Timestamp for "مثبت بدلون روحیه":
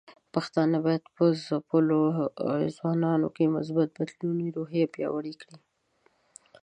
3.55-4.87